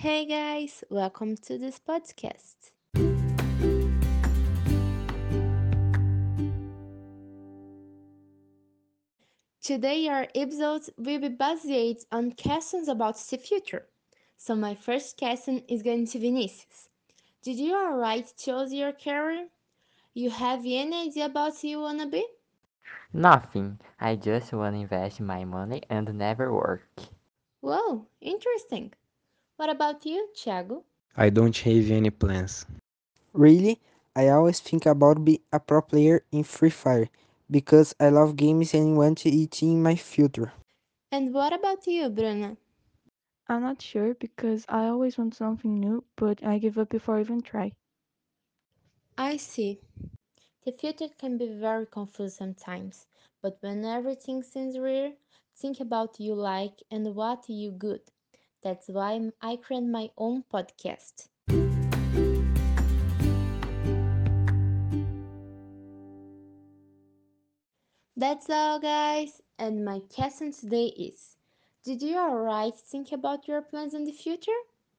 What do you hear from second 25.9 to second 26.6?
and never